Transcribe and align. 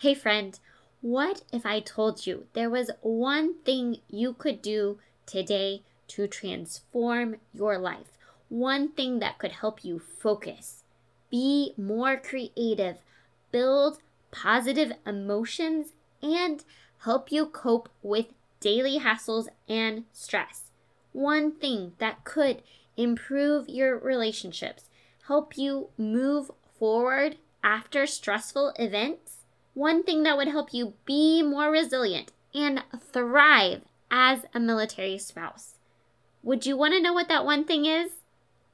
Hey, 0.00 0.14
friend, 0.14 0.58
what 1.02 1.42
if 1.52 1.66
I 1.66 1.80
told 1.80 2.26
you 2.26 2.46
there 2.54 2.70
was 2.70 2.90
one 3.02 3.58
thing 3.64 3.98
you 4.08 4.32
could 4.32 4.62
do 4.62 4.98
today 5.26 5.82
to 6.08 6.26
transform 6.26 7.36
your 7.52 7.76
life? 7.76 8.16
One 8.48 8.92
thing 8.92 9.18
that 9.18 9.38
could 9.38 9.52
help 9.52 9.84
you 9.84 9.98
focus, 9.98 10.84
be 11.30 11.74
more 11.76 12.16
creative, 12.16 12.96
build 13.52 13.98
positive 14.30 14.94
emotions, 15.04 15.92
and 16.22 16.64
help 17.04 17.30
you 17.30 17.44
cope 17.44 17.90
with 18.00 18.32
daily 18.58 19.00
hassles 19.00 19.48
and 19.68 20.04
stress. 20.14 20.70
One 21.12 21.52
thing 21.52 21.92
that 21.98 22.24
could 22.24 22.62
improve 22.96 23.68
your 23.68 23.98
relationships, 23.98 24.88
help 25.26 25.58
you 25.58 25.90
move 25.98 26.50
forward 26.78 27.36
after 27.62 28.06
stressful 28.06 28.72
events 28.78 29.29
one 29.80 30.02
thing 30.02 30.24
that 30.24 30.36
would 30.36 30.48
help 30.48 30.74
you 30.74 30.92
be 31.06 31.42
more 31.42 31.70
resilient 31.70 32.30
and 32.54 32.82
thrive 33.00 33.80
as 34.10 34.44
a 34.52 34.60
military 34.60 35.16
spouse. 35.16 35.78
Would 36.42 36.66
you 36.66 36.76
want 36.76 36.92
to 36.92 37.00
know 37.00 37.14
what 37.14 37.28
that 37.28 37.46
one 37.46 37.64
thing 37.64 37.86
is? 37.86 38.10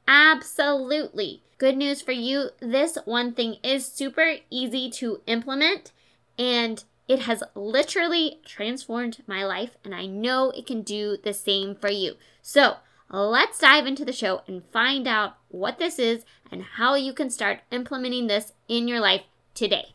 Absolutely. 0.08 1.44
Good 1.58 1.76
news 1.76 2.02
for 2.02 2.10
you 2.10 2.50
this 2.58 2.98
one 3.04 3.34
thing 3.34 3.58
is 3.62 3.86
super 3.86 4.38
easy 4.50 4.90
to 4.90 5.20
implement 5.28 5.92
and 6.36 6.82
it 7.06 7.20
has 7.20 7.44
literally 7.54 8.40
transformed 8.44 9.22
my 9.28 9.44
life, 9.44 9.76
and 9.84 9.94
I 9.94 10.06
know 10.06 10.50
it 10.50 10.66
can 10.66 10.82
do 10.82 11.16
the 11.22 11.32
same 11.32 11.76
for 11.76 11.88
you. 11.88 12.14
So, 12.42 12.78
let's 13.08 13.60
dive 13.60 13.86
into 13.86 14.04
the 14.04 14.12
show 14.12 14.42
and 14.48 14.64
find 14.72 15.06
out 15.06 15.36
what 15.46 15.78
this 15.78 16.00
is 16.00 16.24
and 16.50 16.64
how 16.64 16.96
you 16.96 17.12
can 17.12 17.30
start 17.30 17.60
implementing 17.70 18.26
this 18.26 18.54
in 18.66 18.88
your 18.88 18.98
life 18.98 19.22
today. 19.54 19.94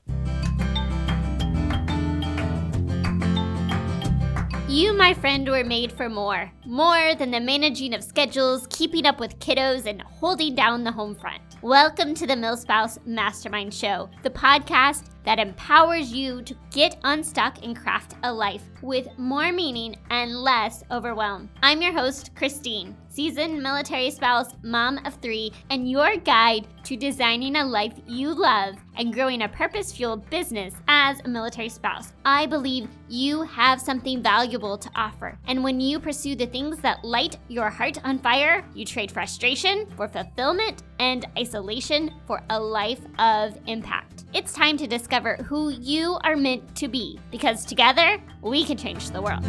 You, 4.72 4.94
my 4.94 5.14
friend, 5.14 5.50
were 5.50 5.66
made 5.66 5.92
for 5.92 6.08
more. 6.08 6.50
More 6.72 7.16
than 7.16 7.32
the 7.32 7.42
managing 7.42 7.94
of 7.94 8.02
schedules, 8.02 8.66
keeping 8.70 9.06
up 9.06 9.20
with 9.20 9.38
kiddos, 9.40 9.88
and 9.88 10.02
holding 10.04 10.56
down 10.56 10.86
the 10.86 10.92
home 10.94 11.16
front. 11.16 11.42
Welcome 11.62 12.14
to 12.14 12.26
the 12.26 12.34
MilSpouse 12.34 13.06
Mastermind 13.06 13.74
Show, 13.74 14.10
the 14.24 14.30
podcast 14.30 15.10
that 15.26 15.38
empowers 15.38 16.12
you 16.12 16.42
to 16.44 16.56
get 16.72 16.98
unstuck 17.04 17.64
and 17.64 17.76
craft 17.76 18.16
a 18.24 18.34
life 18.34 18.64
with 18.82 19.08
more 19.18 19.52
meaning 19.52 19.96
and 20.10 20.36
less 20.36 20.84
overwhelm. 20.90 21.50
I'm 21.62 21.82
your 21.82 21.94
host, 21.94 22.34
Christine, 22.36 22.96
seasoned 23.10 23.62
military 23.62 24.10
spouse, 24.10 24.56
mom 24.64 25.00
of 25.06 25.14
three, 25.16 25.52
and 25.70 25.90
your 25.90 26.16
guide 26.18 26.68
to 26.86 26.96
designing 26.96 27.58
a 27.58 27.66
life 27.66 27.94
you 28.08 28.34
love 28.34 28.76
and 28.96 29.14
growing 29.14 29.44
a 29.44 29.50
purpose 29.50 29.92
fueled 29.92 30.28
business 30.32 30.74
as 30.88 31.20
a 31.20 31.28
military 31.28 31.70
spouse. 31.70 32.14
I 32.26 32.48
believe 32.48 32.90
you 33.08 33.44
have 33.44 33.80
something 33.80 34.24
valuable 34.24 34.78
to 34.78 34.90
offer. 34.96 35.38
And 35.46 35.64
when 35.64 35.80
you 35.80 36.00
pursue 36.00 36.36
the 36.36 36.48
things 36.48 36.61
that 36.70 37.04
light 37.04 37.38
your 37.48 37.70
heart 37.70 37.98
on 38.04 38.20
fire, 38.20 38.64
you 38.76 38.86
trade 38.86 39.12
frustration 39.12 39.88
for 39.98 40.08
fulfillment 40.08 40.84
and 41.00 41.26
isolation 41.38 42.14
for 42.28 42.42
a 42.52 42.60
life 42.60 43.02
of 43.18 43.58
impact. 43.66 44.26
It's 44.34 44.54
time 44.54 44.78
to 44.78 44.88
discover 44.88 45.38
who 45.38 45.72
you 45.72 46.20
are 46.24 46.36
meant 46.36 46.76
to 46.76 46.88
be 46.88 47.20
because 47.32 47.66
together 47.66 48.22
we 48.42 48.64
can 48.64 48.78
change 48.78 49.10
the 49.10 49.22
world. 49.22 49.44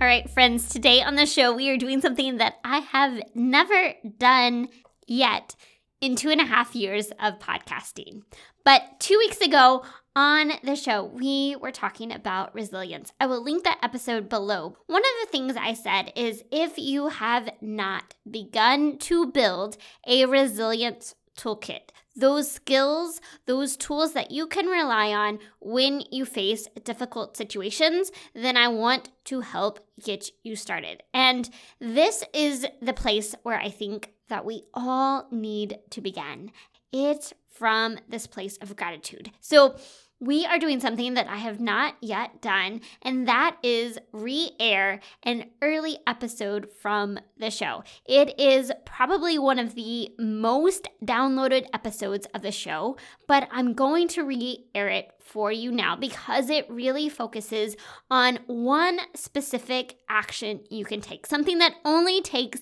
All 0.00 0.06
right, 0.06 0.30
friends, 0.30 0.68
today 0.68 1.02
on 1.02 1.16
the 1.16 1.26
show, 1.26 1.52
we 1.52 1.68
are 1.68 1.76
doing 1.76 2.00
something 2.00 2.38
that 2.38 2.54
I 2.64 2.78
have 2.78 3.20
never 3.34 3.94
done 4.18 4.68
yet 5.06 5.56
in 6.00 6.16
two 6.16 6.30
and 6.30 6.40
a 6.40 6.46
half 6.46 6.74
years 6.74 7.10
of 7.20 7.38
podcasting. 7.38 8.22
But 8.64 8.82
two 9.00 9.18
weeks 9.18 9.40
ago 9.40 9.84
on 10.16 10.52
the 10.64 10.76
show, 10.76 11.04
we 11.04 11.56
were 11.60 11.70
talking 11.70 12.12
about 12.12 12.54
resilience. 12.54 13.12
I 13.20 13.26
will 13.26 13.42
link 13.42 13.64
that 13.64 13.78
episode 13.82 14.28
below. 14.28 14.76
One 14.86 15.02
of 15.02 15.10
the 15.22 15.30
things 15.30 15.56
I 15.56 15.74
said 15.74 16.12
is 16.16 16.42
if 16.50 16.78
you 16.78 17.08
have 17.08 17.48
not 17.60 18.14
begun 18.28 18.98
to 18.98 19.26
build 19.26 19.76
a 20.06 20.26
resilience 20.26 21.14
toolkit, 21.38 21.90
those 22.16 22.50
skills, 22.50 23.20
those 23.46 23.76
tools 23.76 24.12
that 24.12 24.30
you 24.30 24.46
can 24.46 24.66
rely 24.66 25.12
on 25.12 25.38
when 25.60 26.02
you 26.10 26.24
face 26.24 26.66
difficult 26.84 27.36
situations, 27.36 28.10
then 28.34 28.56
I 28.56 28.68
want 28.68 29.10
to 29.26 29.40
help 29.40 29.78
get 30.02 30.28
you 30.42 30.56
started. 30.56 31.02
And 31.14 31.48
this 31.80 32.24
is 32.34 32.66
the 32.82 32.92
place 32.92 33.34
where 33.42 33.58
I 33.58 33.70
think 33.70 34.12
that 34.28 34.44
we 34.44 34.64
all 34.74 35.28
need 35.30 35.78
to 35.90 36.00
begin. 36.00 36.50
It's 36.92 37.32
from 37.48 37.98
this 38.08 38.26
place 38.26 38.56
of 38.58 38.76
gratitude. 38.76 39.30
So, 39.40 39.76
we 40.20 40.44
are 40.44 40.58
doing 40.58 40.80
something 40.80 41.14
that 41.14 41.28
I 41.28 41.36
have 41.36 41.60
not 41.60 41.94
yet 42.00 42.42
done, 42.42 42.82
and 43.02 43.26
that 43.26 43.56
is 43.62 43.98
re 44.12 44.52
air 44.60 45.00
an 45.22 45.46
early 45.62 45.98
episode 46.06 46.70
from 46.80 47.18
the 47.38 47.50
show. 47.50 47.82
It 48.04 48.38
is 48.38 48.70
probably 48.84 49.38
one 49.38 49.58
of 49.58 49.74
the 49.74 50.10
most 50.18 50.88
downloaded 51.02 51.66
episodes 51.72 52.26
of 52.34 52.42
the 52.42 52.52
show, 52.52 52.98
but 53.26 53.48
I'm 53.50 53.72
going 53.72 54.08
to 54.08 54.22
re 54.22 54.66
air 54.74 54.88
it 54.88 55.10
for 55.20 55.50
you 55.52 55.70
now 55.70 55.96
because 55.96 56.50
it 56.50 56.68
really 56.68 57.08
focuses 57.08 57.76
on 58.10 58.40
one 58.46 58.98
specific 59.14 59.96
action 60.08 60.60
you 60.68 60.84
can 60.84 61.00
take, 61.00 61.26
something 61.26 61.58
that 61.58 61.74
only 61.84 62.20
takes 62.20 62.60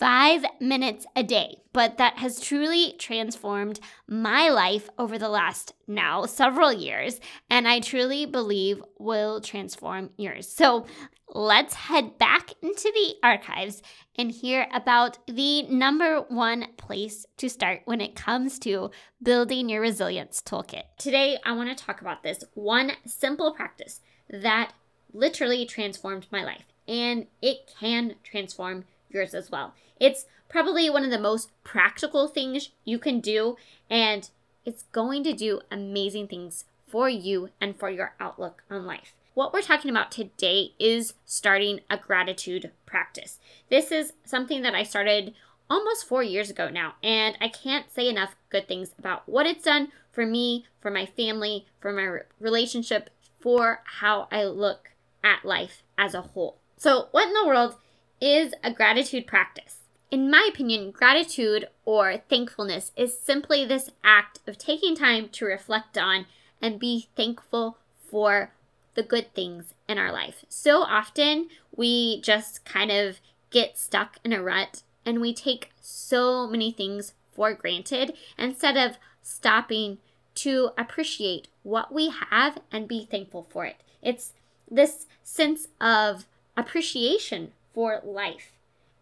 five 0.00 0.42
minutes 0.58 1.04
a 1.14 1.22
day, 1.22 1.58
but 1.74 1.98
that 1.98 2.16
has 2.16 2.40
truly 2.40 2.94
transformed 2.98 3.78
my 4.08 4.48
life 4.48 4.88
over 4.98 5.18
the 5.18 5.28
last 5.28 5.74
now 5.86 6.24
several 6.24 6.72
years, 6.72 7.20
and 7.50 7.68
I 7.68 7.80
truly 7.80 8.24
believe 8.24 8.82
will 8.98 9.42
transform 9.42 10.08
yours. 10.16 10.48
So 10.48 10.86
let's 11.28 11.74
head 11.74 12.16
back 12.16 12.54
into 12.62 12.90
the 12.94 13.14
archives 13.22 13.82
and 14.16 14.32
hear 14.32 14.68
about 14.72 15.18
the 15.26 15.64
number 15.64 16.22
one 16.28 16.68
place 16.78 17.26
to 17.36 17.50
start 17.50 17.82
when 17.84 18.00
it 18.00 18.16
comes 18.16 18.58
to 18.60 18.90
building 19.22 19.68
your 19.68 19.82
resilience 19.82 20.40
toolkit. 20.40 20.84
Today, 20.98 21.38
I 21.44 21.52
want 21.52 21.76
to 21.76 21.84
talk 21.84 22.00
about 22.00 22.22
this 22.22 22.42
one 22.54 22.92
simple 23.04 23.52
practice 23.52 24.00
that 24.30 24.72
literally 25.12 25.66
transformed 25.66 26.26
my 26.32 26.42
life, 26.42 26.64
and 26.88 27.26
it 27.42 27.70
can 27.78 28.14
transform 28.24 28.86
yours 29.10 29.34
as 29.34 29.50
well. 29.50 29.74
It's 29.98 30.26
probably 30.48 30.88
one 30.90 31.04
of 31.04 31.10
the 31.10 31.18
most 31.18 31.50
practical 31.64 32.28
things 32.28 32.70
you 32.84 32.98
can 32.98 33.20
do, 33.20 33.56
and 33.88 34.28
it's 34.64 34.84
going 34.92 35.24
to 35.24 35.32
do 35.32 35.60
amazing 35.70 36.28
things 36.28 36.64
for 36.86 37.08
you 37.08 37.50
and 37.60 37.78
for 37.78 37.90
your 37.90 38.14
outlook 38.18 38.62
on 38.70 38.86
life. 38.86 39.14
What 39.34 39.52
we're 39.52 39.62
talking 39.62 39.90
about 39.90 40.10
today 40.10 40.72
is 40.78 41.14
starting 41.24 41.80
a 41.88 41.96
gratitude 41.96 42.72
practice. 42.84 43.38
This 43.70 43.92
is 43.92 44.12
something 44.24 44.62
that 44.62 44.74
I 44.74 44.82
started 44.82 45.34
almost 45.70 46.06
four 46.06 46.22
years 46.22 46.50
ago 46.50 46.68
now, 46.68 46.94
and 47.02 47.38
I 47.40 47.48
can't 47.48 47.90
say 47.92 48.08
enough 48.08 48.34
good 48.50 48.66
things 48.66 48.92
about 48.98 49.28
what 49.28 49.46
it's 49.46 49.64
done 49.64 49.92
for 50.10 50.26
me, 50.26 50.66
for 50.80 50.90
my 50.90 51.06
family, 51.06 51.66
for 51.78 51.92
my 51.92 52.22
relationship, 52.40 53.10
for 53.38 53.82
how 53.84 54.26
I 54.32 54.44
look 54.44 54.90
at 55.22 55.44
life 55.44 55.84
as 55.96 56.14
a 56.14 56.22
whole. 56.22 56.58
So, 56.76 57.08
what 57.12 57.28
in 57.28 57.34
the 57.34 57.46
world 57.46 57.76
is 58.20 58.54
a 58.62 58.72
gratitude 58.72 59.26
practice. 59.26 59.78
In 60.10 60.30
my 60.30 60.48
opinion, 60.52 60.90
gratitude 60.90 61.68
or 61.84 62.18
thankfulness 62.28 62.90
is 62.96 63.18
simply 63.18 63.64
this 63.64 63.90
act 64.02 64.40
of 64.46 64.58
taking 64.58 64.96
time 64.96 65.28
to 65.30 65.44
reflect 65.44 65.96
on 65.96 66.26
and 66.60 66.80
be 66.80 67.08
thankful 67.16 67.78
for 68.10 68.52
the 68.94 69.02
good 69.02 69.32
things 69.34 69.72
in 69.88 69.98
our 69.98 70.12
life. 70.12 70.44
So 70.48 70.82
often 70.82 71.48
we 71.74 72.20
just 72.22 72.64
kind 72.64 72.90
of 72.90 73.20
get 73.50 73.78
stuck 73.78 74.18
in 74.24 74.32
a 74.32 74.42
rut 74.42 74.82
and 75.06 75.20
we 75.20 75.32
take 75.32 75.70
so 75.80 76.46
many 76.46 76.72
things 76.72 77.14
for 77.32 77.54
granted 77.54 78.14
instead 78.36 78.76
of 78.76 78.98
stopping 79.22 79.98
to 80.34 80.70
appreciate 80.76 81.48
what 81.62 81.92
we 81.92 82.10
have 82.30 82.58
and 82.72 82.88
be 82.88 83.06
thankful 83.06 83.46
for 83.48 83.64
it. 83.64 83.76
It's 84.02 84.32
this 84.70 85.06
sense 85.22 85.68
of 85.80 86.26
appreciation 86.56 87.52
for 87.74 88.00
life. 88.04 88.52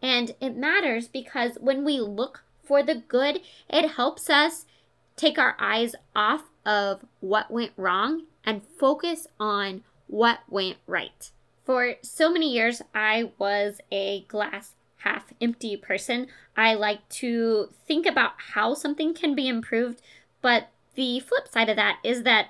And 0.01 0.35
it 0.41 0.57
matters 0.57 1.09
because 1.09 1.59
when 1.61 1.85
we 1.85 2.01
look 2.01 2.45
for 2.63 2.83
the 2.83 2.95
good, 2.95 3.41
it 3.69 3.93
helps 3.93 4.31
us 4.31 4.67
take 5.17 5.39
our 5.39 5.57
eyes 5.59 5.95
off 6.15 6.45
of 6.65 7.05
what 7.21 7.51
went 7.51 7.73
wrong 7.77 8.25
and 8.45 8.63
focus 8.79 9.27
on 9.41 9.83
what 10.07 10.41
went 10.49 10.77
right. 10.87 11.31
For 11.65 11.95
so 12.03 12.31
many 12.31 12.53
years, 12.53 12.81
I 12.95 13.33
was 13.39 13.81
a 13.91 14.23
glass 14.29 14.75
half 14.99 15.33
empty 15.41 15.77
person. 15.77 16.27
I 16.57 16.75
like 16.75 17.09
to 17.11 17.71
think 17.87 18.07
about 18.07 18.33
how 18.55 18.75
something 18.75 19.15
can 19.15 19.35
be 19.35 19.49
improved, 19.49 20.01
but 20.43 20.69
the 20.95 21.21
flip 21.21 21.49
side 21.49 21.69
of 21.69 21.77
that 21.77 21.99
is 22.03 22.23
that 22.25 22.49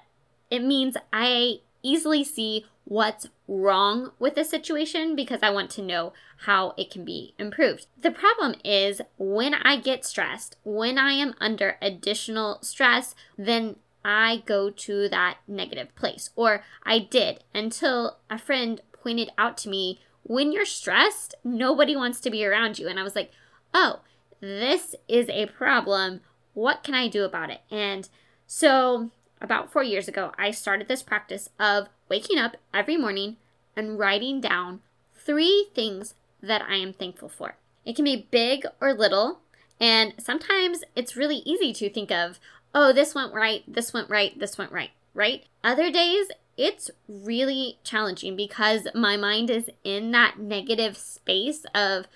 it 0.50 0.64
means 0.64 0.96
I 1.12 1.60
easily 1.82 2.24
see 2.24 2.66
what's 2.88 3.28
wrong 3.46 4.10
with 4.18 4.34
the 4.34 4.44
situation 4.44 5.14
because 5.14 5.40
I 5.42 5.50
want 5.50 5.70
to 5.72 5.82
know 5.82 6.14
how 6.44 6.72
it 6.78 6.90
can 6.90 7.04
be 7.04 7.34
improved. 7.38 7.86
The 8.00 8.10
problem 8.10 8.54
is 8.64 9.02
when 9.18 9.52
I 9.52 9.76
get 9.76 10.06
stressed, 10.06 10.56
when 10.64 10.96
I 10.96 11.12
am 11.12 11.34
under 11.38 11.76
additional 11.82 12.58
stress, 12.62 13.14
then 13.36 13.76
I 14.02 14.42
go 14.46 14.70
to 14.70 15.08
that 15.10 15.36
negative 15.46 15.94
place. 15.96 16.30
Or 16.34 16.64
I 16.82 16.98
did 16.98 17.44
until 17.54 18.16
a 18.30 18.38
friend 18.38 18.80
pointed 18.92 19.30
out 19.36 19.58
to 19.58 19.68
me 19.68 20.00
when 20.22 20.50
you're 20.50 20.64
stressed, 20.64 21.34
nobody 21.44 21.94
wants 21.94 22.20
to 22.20 22.30
be 22.30 22.44
around 22.44 22.78
you. 22.78 22.88
And 22.88 22.98
I 22.98 23.02
was 23.02 23.14
like, 23.14 23.32
oh, 23.74 24.00
this 24.40 24.94
is 25.08 25.28
a 25.28 25.46
problem. 25.46 26.22
What 26.54 26.82
can 26.82 26.94
I 26.94 27.08
do 27.08 27.24
about 27.24 27.50
it? 27.50 27.60
And 27.70 28.08
so, 28.46 29.10
about 29.42 29.70
four 29.70 29.82
years 29.82 30.08
ago, 30.08 30.32
I 30.38 30.52
started 30.52 30.88
this 30.88 31.02
practice 31.02 31.50
of 31.60 31.88
waking 32.08 32.38
up 32.38 32.56
every 32.72 32.96
morning 32.96 33.36
and 33.76 33.98
writing 33.98 34.40
down 34.40 34.80
three 35.16 35.68
things 35.74 36.14
that 36.42 36.62
I 36.62 36.76
am 36.76 36.92
thankful 36.92 37.28
for. 37.28 37.56
It 37.84 37.96
can 37.96 38.04
be 38.04 38.28
big 38.30 38.64
or 38.80 38.92
little, 38.92 39.40
and 39.80 40.14
sometimes 40.18 40.84
it's 40.96 41.16
really 41.16 41.42
easy 41.44 41.72
to 41.72 41.90
think 41.90 42.10
of, 42.10 42.38
oh, 42.74 42.92
this 42.92 43.14
went 43.14 43.32
right, 43.32 43.62
this 43.66 43.92
went 43.92 44.10
right, 44.10 44.38
this 44.38 44.58
went 44.58 44.72
right, 44.72 44.90
right? 45.14 45.44
Other 45.64 45.90
days, 45.90 46.26
it's 46.56 46.90
really 47.08 47.78
challenging 47.84 48.36
because 48.36 48.88
my 48.94 49.16
mind 49.16 49.48
is 49.48 49.70
in 49.84 50.10
that 50.10 50.38
negative 50.38 50.96
space 50.96 51.64
of, 51.74 52.06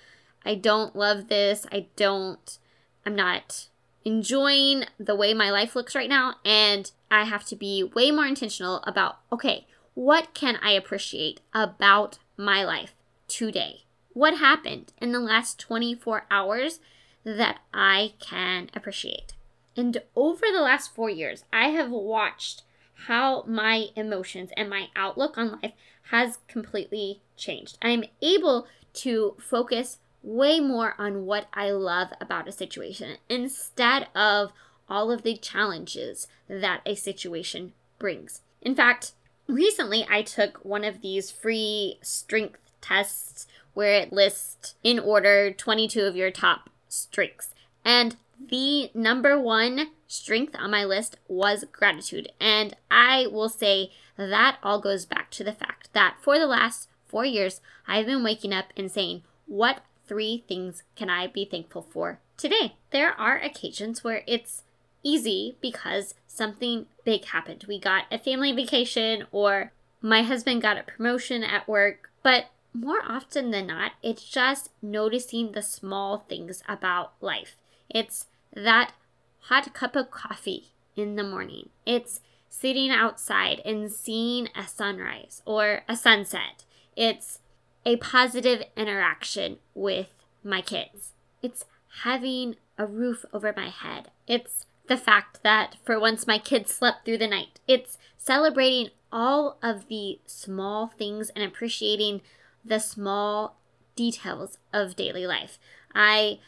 I 0.45 0.55
don't 0.55 0.95
love 0.95 1.29
this, 1.29 1.65
I 1.71 1.87
don't, 1.95 2.57
I'm 3.05 3.15
not 3.15 3.67
enjoying 4.05 4.83
the 4.99 5.15
way 5.15 5.33
my 5.33 5.49
life 5.49 5.75
looks 5.75 5.95
right 5.95 6.09
now. 6.09 6.35
And 6.43 6.91
I 7.09 7.23
have 7.23 7.45
to 7.45 7.55
be 7.55 7.83
way 7.83 8.11
more 8.11 8.25
intentional 8.25 8.83
about, 8.83 9.19
okay, 9.31 9.65
what 9.93 10.33
can 10.33 10.57
I 10.61 10.71
appreciate 10.71 11.41
about 11.53 12.19
my 12.37 12.63
life 12.63 12.95
today? 13.27 13.83
What 14.13 14.37
happened 14.37 14.93
in 14.99 15.11
the 15.11 15.19
last 15.19 15.59
24 15.59 16.25
hours 16.29 16.79
that 17.23 17.59
I 17.73 18.13
can 18.19 18.69
appreciate? 18.75 19.33
And 19.75 20.01
over 20.15 20.45
the 20.51 20.61
last 20.61 20.93
four 20.93 21.09
years, 21.09 21.45
I 21.51 21.69
have 21.69 21.89
watched 21.89 22.63
how 23.07 23.43
my 23.47 23.87
emotions 23.95 24.51
and 24.55 24.69
my 24.69 24.87
outlook 24.95 25.37
on 25.37 25.59
life 25.61 25.73
has 26.11 26.39
completely 26.47 27.21
changed. 27.35 27.77
I'm 27.81 28.03
able 28.21 28.67
to 28.93 29.35
focus 29.39 29.97
way 30.21 30.59
more 30.59 30.95
on 30.97 31.25
what 31.25 31.47
I 31.53 31.71
love 31.71 32.09
about 32.21 32.47
a 32.47 32.51
situation 32.51 33.17
instead 33.29 34.07
of 34.15 34.53
all 34.87 35.11
of 35.11 35.23
the 35.23 35.35
challenges 35.35 36.27
that 36.47 36.81
a 36.85 36.95
situation 36.95 37.73
brings. 37.99 38.41
In 38.61 38.75
fact, 38.75 39.13
recently 39.53 40.05
I 40.09 40.23
took 40.23 40.57
one 40.63 40.83
of 40.83 41.01
these 41.01 41.31
free 41.31 41.99
strength 42.01 42.59
tests 42.81 43.47
where 43.73 43.93
it 43.93 44.13
lists 44.13 44.75
in 44.83 44.99
order 44.99 45.51
22 45.51 46.01
of 46.01 46.15
your 46.15 46.31
top 46.31 46.69
strengths. 46.89 47.53
And 47.85 48.15
the 48.49 48.91
number 48.93 49.39
one 49.39 49.91
strength 50.07 50.55
on 50.57 50.71
my 50.71 50.83
list 50.83 51.17
was 51.27 51.65
gratitude. 51.71 52.31
And 52.39 52.75
I 52.91 53.27
will 53.27 53.49
say 53.49 53.91
that 54.17 54.57
all 54.61 54.79
goes 54.79 55.05
back 55.05 55.31
to 55.31 55.43
the 55.43 55.53
fact 55.53 55.89
that 55.93 56.17
for 56.21 56.37
the 56.37 56.47
last 56.47 56.89
four 57.05 57.25
years, 57.25 57.61
I've 57.87 58.05
been 58.05 58.23
waking 58.23 58.53
up 58.53 58.65
and 58.75 58.91
saying, 58.91 59.23
What 59.47 59.83
three 60.07 60.43
things 60.47 60.83
can 60.95 61.09
I 61.09 61.27
be 61.27 61.45
thankful 61.45 61.87
for 61.89 62.19
today? 62.37 62.75
There 62.91 63.11
are 63.11 63.37
occasions 63.39 64.03
where 64.03 64.23
it's 64.27 64.63
easy 65.03 65.57
because 65.61 66.15
something 66.27 66.87
big 67.03 67.25
happened. 67.25 67.65
We 67.67 67.79
got 67.79 68.05
a 68.11 68.17
family 68.17 68.51
vacation 68.51 69.25
or 69.31 69.71
my 70.01 70.23
husband 70.23 70.61
got 70.61 70.77
a 70.77 70.83
promotion 70.83 71.43
at 71.43 71.67
work, 71.67 72.09
but 72.23 72.45
more 72.73 73.01
often 73.07 73.51
than 73.51 73.67
not, 73.67 73.93
it's 74.01 74.23
just 74.23 74.69
noticing 74.81 75.51
the 75.51 75.61
small 75.61 76.25
things 76.27 76.63
about 76.67 77.13
life. 77.21 77.55
It's 77.89 78.27
that 78.55 78.93
hot 79.41 79.73
cup 79.73 79.95
of 79.95 80.09
coffee 80.09 80.73
in 80.95 81.15
the 81.15 81.23
morning. 81.23 81.69
It's 81.85 82.21
sitting 82.49 82.89
outside 82.91 83.61
and 83.65 83.91
seeing 83.91 84.49
a 84.55 84.67
sunrise 84.67 85.41
or 85.45 85.81
a 85.87 85.95
sunset. 85.95 86.63
It's 86.95 87.39
a 87.85 87.97
positive 87.97 88.63
interaction 88.75 89.57
with 89.73 90.09
my 90.43 90.61
kids. 90.61 91.13
It's 91.41 91.65
having 92.03 92.55
a 92.77 92.85
roof 92.85 93.25
over 93.33 93.53
my 93.55 93.69
head. 93.69 94.11
It's 94.27 94.65
the 94.87 94.97
fact 94.97 95.43
that 95.43 95.77
for 95.83 95.99
once 95.99 96.27
my 96.27 96.37
kids 96.37 96.73
slept 96.73 97.05
through 97.05 97.17
the 97.17 97.27
night. 97.27 97.59
It's 97.67 97.97
celebrating 98.17 98.89
all 99.11 99.57
of 99.61 99.87
the 99.87 100.19
small 100.25 100.87
things 100.87 101.29
and 101.35 101.43
appreciating 101.43 102.21
the 102.65 102.79
small 102.79 103.57
details 103.95 104.57
of 104.71 104.95
daily 104.95 105.27
life. 105.27 105.59
I 105.93 106.39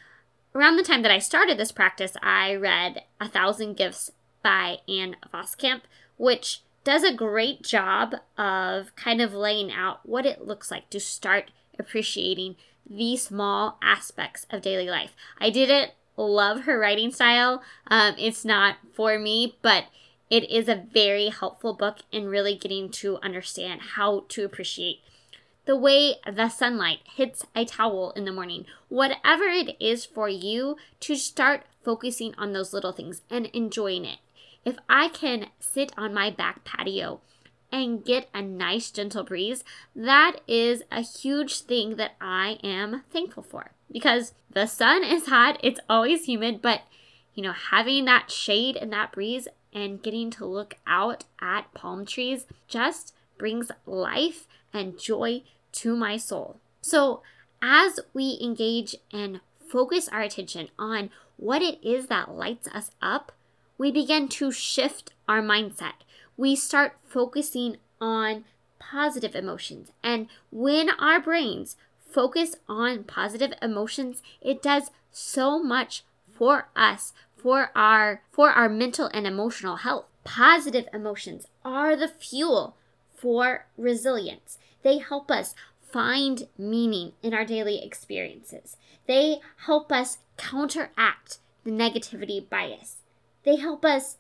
around 0.54 0.78
the 0.78 0.84
time 0.84 1.02
that 1.04 1.12
I 1.12 1.20
started 1.20 1.58
this 1.58 1.72
practice, 1.72 2.14
I 2.22 2.56
read 2.56 3.04
A 3.20 3.28
Thousand 3.28 3.78
Gifts 3.78 4.12
by 4.42 4.80
Ann 4.88 5.18
Voskamp, 5.34 5.82
which 6.18 6.62
does 6.84 7.04
a 7.04 7.14
great 7.14 7.62
job 7.62 8.16
of 8.38 8.96
kind 8.96 9.22
of 9.22 9.34
laying 9.34 9.72
out 9.72 10.08
what 10.08 10.26
it 10.26 10.46
looks 10.46 10.72
like 10.72 10.90
to 10.92 11.00
start 11.00 11.52
appreciating 11.78 12.56
the 12.90 13.18
small 13.18 13.78
aspects 13.82 14.46
of 14.50 14.62
daily 14.62 14.88
life. 14.88 15.16
I 15.40 15.50
didn't 15.50 15.92
love 16.18 16.62
her 16.62 16.80
writing 16.80 17.12
style. 17.12 17.62
Um, 17.88 18.16
it's 18.18 18.46
not 18.46 18.78
for 18.94 19.18
me, 19.20 19.58
but 19.62 19.86
it 20.30 20.50
is 20.50 20.68
a 20.68 20.86
very 20.92 21.30
helpful 21.30 21.74
book 21.74 22.00
in 22.12 22.28
really 22.28 22.56
getting 22.56 22.90
to 22.90 23.18
understand 23.18 23.82
how 23.96 24.26
to 24.30 24.44
appreciate 24.44 25.02
the 25.66 25.76
way 25.76 26.16
the 26.32 26.48
sunlight 26.50 27.00
hits 27.16 27.44
a 27.56 27.66
towel 27.66 28.12
in 28.12 28.26
the 28.26 28.32
morning, 28.32 28.66
whatever 28.88 29.46
it 29.46 29.76
is 29.80 30.06
for 30.06 30.30
you, 30.30 30.78
to 31.00 31.16
start 31.16 31.64
focusing 31.84 32.36
on 32.38 32.54
those 32.54 32.72
little 32.72 32.92
things 32.92 33.22
and 33.30 33.48
enjoying 33.48 34.06
it 34.06 34.20
if 34.64 34.78
I 34.90 35.10
can 35.10 35.48
sit 35.60 35.92
on 35.96 36.14
my 36.14 36.32
back 36.32 36.64
patio 36.64 37.22
and 37.76 38.06
get 38.06 38.30
a 38.34 38.42
nice 38.42 38.90
gentle 38.90 39.26
breeze, 39.26 39.66
that 39.94 40.38
is 40.48 40.82
a 40.90 41.02
huge 41.02 41.60
thing 41.60 41.98
that 41.98 42.14
I 42.22 42.58
am 42.64 43.04
thankful 43.12 43.44
for. 43.44 43.72
Because 43.92 44.34
the 44.50 44.66
sun 44.66 45.04
is 45.04 45.28
hot, 45.28 45.60
it's 45.62 45.82
always 45.90 46.24
humid, 46.24 46.62
but 46.62 46.84
you 47.34 47.44
know, 47.44 47.52
having 47.52 48.06
that 48.06 48.32
shade 48.32 48.78
and 48.78 48.94
that 48.94 49.12
breeze 49.12 49.50
and 49.74 50.02
getting 50.02 50.32
to 50.32 50.46
look 50.46 50.76
out 50.88 51.26
at 51.42 51.74
palm 51.74 52.06
trees 52.06 52.46
just 52.70 53.14
brings 53.38 53.70
life 53.86 54.48
and 54.72 54.98
joy 54.98 55.44
to 55.74 55.98
my 55.98 56.16
soul. 56.16 56.62
So, 56.80 57.24
as 57.62 58.00
we 58.14 58.40
engage 58.42 58.96
and 59.12 59.42
focus 59.70 60.08
our 60.08 60.22
attention 60.22 60.70
on 60.80 61.10
what 61.36 61.62
it 61.62 61.86
is 61.86 62.08
that 62.08 62.32
lights 62.32 62.70
us 62.70 62.92
up, 63.02 63.34
we 63.78 63.92
begin 63.92 64.30
to 64.30 64.54
shift 64.54 65.12
our 65.28 65.42
mindset. 65.42 66.05
We 66.38 66.56
start 66.56 66.98
focusing 67.06 67.78
on 68.02 68.46
positive 68.80 69.36
emotions. 69.36 69.92
And 70.04 70.28
when 70.52 70.90
our 70.90 71.20
brains 71.20 71.76
focus 72.10 72.56
on 72.68 73.04
positive 73.04 73.54
emotions, 73.62 74.22
it 74.42 74.62
does 74.62 74.92
so 75.12 75.62
much 75.62 76.04
for 76.32 76.70
us, 76.76 77.14
for 77.36 77.72
our 77.76 78.22
for 78.32 78.50
our 78.52 78.70
mental 78.70 79.10
and 79.14 79.26
emotional 79.26 79.78
health. 79.78 80.06
Positive 80.24 80.88
emotions 80.94 81.48
are 81.64 81.96
the 81.96 82.08
fuel 82.08 82.76
for 83.14 83.66
resilience. 83.78 84.58
They 84.84 84.98
help 84.98 85.32
us 85.32 85.56
find 85.82 86.48
meaning 86.58 87.14
in 87.22 87.34
our 87.34 87.46
daily 87.46 87.84
experiences. 87.84 88.76
They 89.08 89.40
help 89.66 89.92
us 89.92 90.18
counteract 90.38 91.38
the 91.64 91.72
negativity 91.72 92.48
bias. 92.50 92.98
They 93.44 93.56
help 93.56 93.86
us 93.86 94.18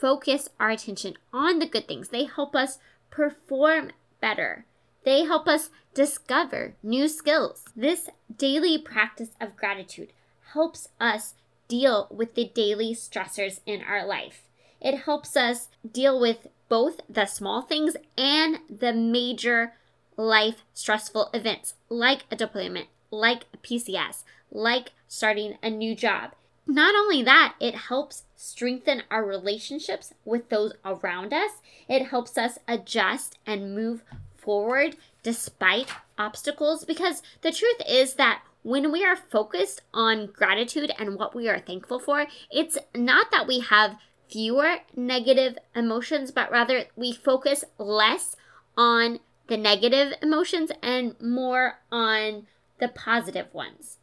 focus 0.00 0.48
our 0.60 0.70
attention 0.70 1.14
on 1.32 1.58
the 1.58 1.66
good 1.66 1.88
things. 1.88 2.08
They 2.08 2.24
help 2.24 2.54
us 2.54 2.78
perform 3.10 3.92
better. 4.20 4.66
They 5.04 5.24
help 5.24 5.46
us 5.46 5.70
discover 5.92 6.74
new 6.82 7.08
skills. 7.08 7.64
This 7.76 8.08
daily 8.36 8.78
practice 8.78 9.30
of 9.40 9.56
gratitude 9.56 10.12
helps 10.52 10.88
us 11.00 11.34
deal 11.68 12.08
with 12.10 12.34
the 12.34 12.50
daily 12.54 12.94
stressors 12.94 13.60
in 13.66 13.82
our 13.82 14.06
life. 14.06 14.42
It 14.80 15.00
helps 15.00 15.36
us 15.36 15.68
deal 15.90 16.20
with 16.20 16.48
both 16.68 17.00
the 17.08 17.26
small 17.26 17.62
things 17.62 17.96
and 18.18 18.58
the 18.68 18.92
major 18.92 19.74
life 20.16 20.62
stressful 20.72 21.30
events 21.32 21.74
like 21.88 22.24
a 22.30 22.36
deployment, 22.36 22.88
like 23.10 23.44
a 23.52 23.56
PCS, 23.58 24.24
like 24.50 24.92
starting 25.08 25.56
a 25.62 25.70
new 25.70 25.94
job. 25.94 26.32
Not 26.66 26.94
only 26.94 27.22
that, 27.22 27.54
it 27.60 27.74
helps 27.74 28.24
strengthen 28.36 29.02
our 29.10 29.24
relationships 29.24 30.14
with 30.24 30.48
those 30.48 30.72
around 30.84 31.32
us. 31.32 31.52
It 31.88 32.06
helps 32.06 32.38
us 32.38 32.58
adjust 32.66 33.38
and 33.46 33.74
move 33.74 34.02
forward 34.36 34.96
despite 35.22 35.90
obstacles 36.18 36.84
because 36.84 37.22
the 37.42 37.52
truth 37.52 37.80
is 37.88 38.14
that 38.14 38.42
when 38.62 38.90
we 38.90 39.04
are 39.04 39.16
focused 39.16 39.82
on 39.92 40.26
gratitude 40.26 40.90
and 40.98 41.16
what 41.16 41.34
we 41.34 41.48
are 41.48 41.58
thankful 41.58 41.98
for, 41.98 42.26
it's 42.50 42.78
not 42.94 43.30
that 43.30 43.46
we 43.46 43.60
have 43.60 43.96
fewer 44.30 44.76
negative 44.96 45.58
emotions, 45.74 46.30
but 46.30 46.50
rather 46.50 46.86
we 46.96 47.12
focus 47.12 47.64
less 47.78 48.36
on 48.76 49.20
the 49.48 49.56
negative 49.56 50.14
emotions 50.22 50.70
and 50.82 51.14
more 51.20 51.78
on 51.92 52.46
the 52.80 52.88
positive 52.88 53.52
ones. 53.52 53.98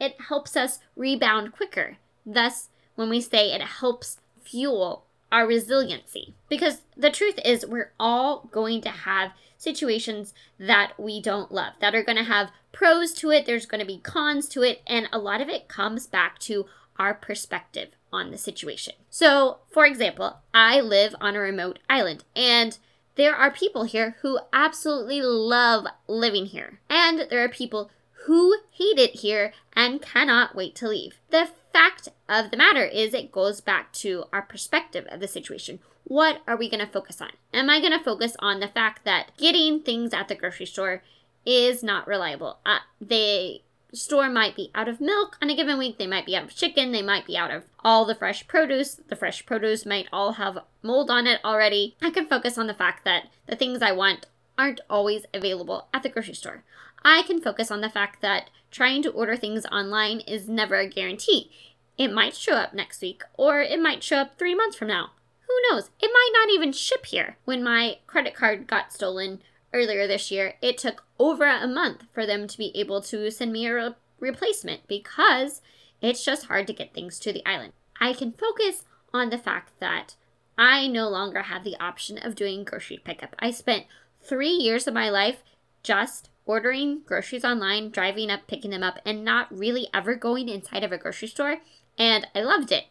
It 0.00 0.20
helps 0.28 0.56
us 0.56 0.80
rebound 0.96 1.52
quicker. 1.52 1.98
Thus, 2.24 2.68
when 2.96 3.10
we 3.10 3.20
say 3.20 3.52
it 3.52 3.62
helps 3.62 4.18
fuel 4.42 5.04
our 5.30 5.46
resiliency. 5.46 6.34
Because 6.48 6.82
the 6.96 7.10
truth 7.10 7.38
is, 7.44 7.66
we're 7.66 7.92
all 8.00 8.48
going 8.50 8.80
to 8.80 8.88
have 8.90 9.32
situations 9.56 10.34
that 10.58 10.92
we 10.98 11.20
don't 11.20 11.52
love, 11.52 11.74
that 11.80 11.94
are 11.94 12.02
going 12.02 12.18
to 12.18 12.24
have 12.24 12.50
pros 12.72 13.12
to 13.12 13.30
it, 13.30 13.46
there's 13.46 13.66
going 13.66 13.80
to 13.80 13.86
be 13.86 13.98
cons 13.98 14.48
to 14.48 14.62
it, 14.62 14.80
and 14.86 15.08
a 15.12 15.18
lot 15.18 15.40
of 15.40 15.48
it 15.48 15.68
comes 15.68 16.06
back 16.06 16.38
to 16.38 16.66
our 16.98 17.14
perspective 17.14 17.90
on 18.12 18.30
the 18.30 18.38
situation. 18.38 18.94
So, 19.08 19.58
for 19.70 19.86
example, 19.86 20.38
I 20.52 20.80
live 20.80 21.14
on 21.20 21.36
a 21.36 21.40
remote 21.40 21.78
island 21.88 22.24
and 22.34 22.76
there 23.16 23.34
are 23.34 23.50
people 23.50 23.84
here 23.84 24.16
who 24.22 24.38
absolutely 24.52 25.20
love 25.20 25.86
living 26.08 26.46
here. 26.46 26.80
And 26.88 27.26
there 27.30 27.44
are 27.44 27.48
people 27.48 27.90
who 28.30 28.54
hate 28.70 28.96
it 28.96 29.16
here 29.16 29.52
and 29.72 30.00
cannot 30.00 30.54
wait 30.54 30.76
to 30.76 30.86
leave. 30.86 31.18
The 31.30 31.48
fact 31.72 32.06
of 32.28 32.52
the 32.52 32.56
matter 32.56 32.84
is, 32.84 33.12
it 33.12 33.32
goes 33.32 33.60
back 33.60 33.92
to 33.94 34.22
our 34.32 34.42
perspective 34.42 35.04
of 35.10 35.18
the 35.18 35.26
situation. 35.26 35.80
What 36.04 36.40
are 36.46 36.56
we 36.56 36.70
going 36.70 36.78
to 36.78 36.92
focus 36.92 37.20
on? 37.20 37.30
Am 37.52 37.68
I 37.68 37.80
going 37.80 37.90
to 37.90 38.04
focus 38.04 38.36
on 38.38 38.60
the 38.60 38.68
fact 38.68 39.04
that 39.04 39.32
getting 39.36 39.80
things 39.80 40.14
at 40.14 40.28
the 40.28 40.36
grocery 40.36 40.66
store 40.66 41.02
is 41.44 41.82
not 41.82 42.06
reliable? 42.06 42.58
Uh, 42.64 42.78
they 43.00 43.62
store 43.92 44.28
might 44.28 44.54
be 44.54 44.70
out 44.76 44.86
of 44.86 45.00
milk 45.00 45.36
on 45.42 45.50
a 45.50 45.56
given 45.56 45.76
week. 45.76 45.98
They 45.98 46.06
might 46.06 46.26
be 46.26 46.36
out 46.36 46.44
of 46.44 46.54
chicken. 46.54 46.92
They 46.92 47.02
might 47.02 47.26
be 47.26 47.36
out 47.36 47.50
of 47.50 47.64
all 47.82 48.04
the 48.04 48.14
fresh 48.14 48.46
produce. 48.46 48.94
The 49.08 49.16
fresh 49.16 49.44
produce 49.44 49.84
might 49.84 50.06
all 50.12 50.34
have 50.34 50.60
mold 50.84 51.10
on 51.10 51.26
it 51.26 51.40
already. 51.44 51.96
I 52.00 52.10
can 52.10 52.28
focus 52.28 52.56
on 52.56 52.68
the 52.68 52.74
fact 52.74 53.04
that 53.04 53.24
the 53.48 53.56
things 53.56 53.82
I 53.82 53.90
want 53.90 54.26
aren't 54.60 54.82
always 54.90 55.24
available 55.32 55.88
at 55.94 56.02
the 56.02 56.08
grocery 56.10 56.34
store. 56.34 56.62
I 57.02 57.22
can 57.22 57.40
focus 57.40 57.70
on 57.70 57.80
the 57.80 57.88
fact 57.88 58.20
that 58.20 58.50
trying 58.70 59.02
to 59.04 59.10
order 59.10 59.34
things 59.34 59.64
online 59.72 60.20
is 60.20 60.50
never 60.50 60.74
a 60.76 60.86
guarantee. 60.86 61.50
It 61.96 62.12
might 62.12 62.36
show 62.36 62.52
up 62.52 62.74
next 62.74 63.00
week, 63.00 63.22
or 63.38 63.62
it 63.62 63.80
might 63.80 64.02
show 64.02 64.18
up 64.18 64.38
three 64.38 64.54
months 64.54 64.76
from 64.76 64.88
now. 64.88 65.12
Who 65.48 65.54
knows? 65.70 65.88
It 65.98 66.10
might 66.12 66.30
not 66.34 66.52
even 66.52 66.72
ship 66.72 67.06
here. 67.06 67.38
When 67.46 67.64
my 67.64 68.00
credit 68.06 68.34
card 68.34 68.66
got 68.66 68.92
stolen 68.92 69.40
earlier 69.72 70.06
this 70.06 70.30
year, 70.30 70.56
it 70.60 70.76
took 70.76 71.04
over 71.18 71.46
a 71.46 71.66
month 71.66 72.02
for 72.12 72.26
them 72.26 72.46
to 72.46 72.58
be 72.58 72.70
able 72.74 73.00
to 73.00 73.30
send 73.30 73.54
me 73.54 73.66
a 73.66 73.74
re- 73.74 73.94
replacement 74.18 74.86
because 74.86 75.62
it's 76.02 76.22
just 76.22 76.46
hard 76.46 76.66
to 76.66 76.74
get 76.74 76.92
things 76.92 77.18
to 77.20 77.32
the 77.32 77.44
island. 77.46 77.72
I 77.98 78.12
can 78.12 78.32
focus 78.32 78.84
on 79.14 79.30
the 79.30 79.38
fact 79.38 79.72
that 79.80 80.16
I 80.58 80.86
no 80.86 81.08
longer 81.08 81.42
have 81.42 81.64
the 81.64 81.80
option 81.80 82.18
of 82.18 82.34
doing 82.34 82.64
grocery 82.64 83.00
pickup. 83.02 83.34
I 83.38 83.50
spent 83.50 83.86
three 84.30 84.52
years 84.52 84.86
of 84.86 84.94
my 84.94 85.10
life 85.10 85.42
just 85.82 86.30
ordering 86.46 87.00
groceries 87.04 87.44
online, 87.44 87.90
driving 87.90 88.30
up, 88.30 88.46
picking 88.46 88.70
them 88.70 88.82
up, 88.82 89.00
and 89.04 89.24
not 89.24 89.56
really 89.56 89.88
ever 89.92 90.14
going 90.14 90.48
inside 90.48 90.84
of 90.84 90.92
a 90.92 90.98
grocery 90.98 91.28
store. 91.28 91.56
And 91.98 92.26
I 92.34 92.40
loved 92.42 92.70
it. 92.70 92.84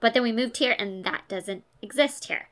But 0.00 0.14
then 0.14 0.22
we 0.22 0.32
moved 0.32 0.56
here, 0.56 0.74
and 0.78 1.04
that 1.04 1.28
doesn't 1.28 1.64
exist 1.82 2.24
here. 2.24 2.48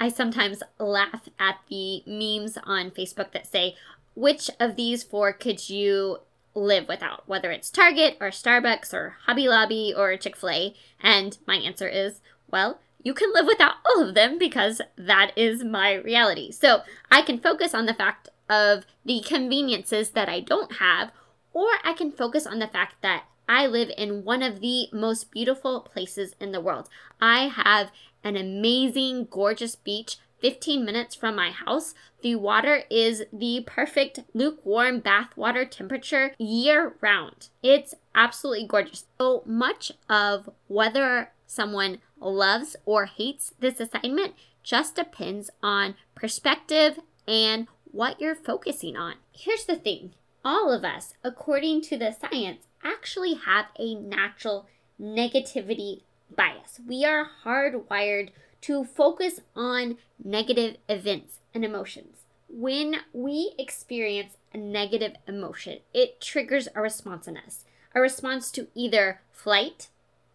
I 0.00 0.08
sometimes 0.08 0.62
laugh 0.78 1.28
at 1.38 1.58
the 1.68 2.02
memes 2.06 2.58
on 2.64 2.90
Facebook 2.90 3.30
that 3.32 3.46
say, 3.46 3.76
which 4.14 4.50
of 4.58 4.76
these 4.76 5.04
four 5.04 5.32
could 5.32 5.70
you 5.70 6.18
live 6.54 6.88
without? 6.88 7.28
Whether 7.28 7.52
it's 7.52 7.70
Target 7.70 8.16
or 8.20 8.28
Starbucks 8.28 8.92
or 8.92 9.16
Hobby 9.26 9.48
Lobby 9.48 9.94
or 9.96 10.16
Chick 10.16 10.36
fil 10.36 10.50
A. 10.50 10.74
And 11.00 11.38
my 11.46 11.56
answer 11.56 11.88
is, 11.88 12.20
well, 12.50 12.80
you 13.06 13.14
can 13.14 13.32
live 13.32 13.46
without 13.46 13.74
all 13.84 14.02
of 14.02 14.16
them 14.16 14.36
because 14.36 14.80
that 14.98 15.30
is 15.36 15.62
my 15.62 15.94
reality. 15.94 16.50
So 16.50 16.80
I 17.08 17.22
can 17.22 17.38
focus 17.38 17.72
on 17.72 17.86
the 17.86 17.94
fact 17.94 18.30
of 18.50 18.84
the 19.04 19.20
conveniences 19.20 20.10
that 20.10 20.28
I 20.28 20.40
don't 20.40 20.78
have, 20.78 21.12
or 21.52 21.68
I 21.84 21.92
can 21.92 22.10
focus 22.10 22.48
on 22.48 22.58
the 22.58 22.66
fact 22.66 22.96
that 23.02 23.22
I 23.48 23.68
live 23.68 23.92
in 23.96 24.24
one 24.24 24.42
of 24.42 24.58
the 24.58 24.88
most 24.92 25.30
beautiful 25.30 25.82
places 25.82 26.34
in 26.40 26.50
the 26.50 26.60
world. 26.60 26.88
I 27.20 27.46
have 27.46 27.92
an 28.24 28.36
amazing, 28.36 29.28
gorgeous 29.30 29.76
beach 29.76 30.16
15 30.40 30.84
minutes 30.84 31.14
from 31.14 31.36
my 31.36 31.50
house. 31.50 31.94
The 32.22 32.34
water 32.34 32.82
is 32.90 33.22
the 33.32 33.62
perfect 33.68 34.24
lukewarm 34.34 34.98
bath 34.98 35.36
water 35.36 35.64
temperature 35.64 36.34
year 36.38 36.96
round. 37.00 37.50
It's 37.62 37.94
absolutely 38.16 38.66
gorgeous. 38.66 39.04
So 39.16 39.44
much 39.46 39.92
of 40.10 40.50
whether 40.66 41.30
someone 41.46 41.98
loves 42.20 42.76
or 42.84 43.06
hates 43.06 43.54
this 43.58 43.80
assignment 43.80 44.34
just 44.62 44.96
depends 44.96 45.50
on 45.62 45.94
perspective 46.14 46.98
and 47.28 47.68
what 47.84 48.20
you're 48.20 48.34
focusing 48.34 48.96
on. 48.96 49.14
Here's 49.32 49.64
the 49.64 49.76
thing 49.76 50.12
all 50.44 50.72
of 50.72 50.84
us, 50.84 51.14
according 51.24 51.82
to 51.82 51.96
the 51.96 52.12
science, 52.12 52.66
actually 52.82 53.34
have 53.34 53.66
a 53.78 53.94
natural 53.94 54.66
negativity 55.00 56.02
bias. 56.34 56.80
We 56.86 57.04
are 57.04 57.28
hardwired 57.44 58.30
to 58.62 58.84
focus 58.84 59.40
on 59.54 59.98
negative 60.22 60.76
events 60.88 61.40
and 61.54 61.64
emotions. 61.64 62.18
When 62.48 62.96
we 63.12 63.54
experience 63.58 64.36
a 64.52 64.58
negative 64.58 65.14
emotion, 65.26 65.78
it 65.92 66.20
triggers 66.20 66.68
a 66.74 66.80
response 66.80 67.26
in 67.26 67.36
us, 67.36 67.64
a 67.94 68.00
response 68.00 68.50
to 68.52 68.68
either 68.74 69.20
flight, 69.32 69.88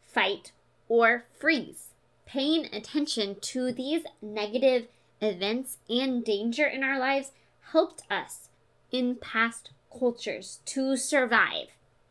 fight, 0.06 0.52
or 0.92 1.24
freeze. 1.40 1.92
Paying 2.26 2.66
attention 2.74 3.38
to 3.40 3.72
these 3.72 4.04
negative 4.22 4.88
events 5.22 5.78
and 5.90 6.22
danger 6.26 6.66
in 6.66 6.84
our 6.84 7.00
lives 7.00 7.32
helped 7.72 8.04
us 8.12 8.50
in 8.92 9.16
past 9.16 9.70
cultures 9.98 10.60
to 10.66 10.98
survive. 10.98 11.68